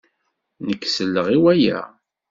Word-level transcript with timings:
Nekk 0.67 0.83
selleɣ 0.87 1.27
i 1.35 1.37
waya. 1.43 1.79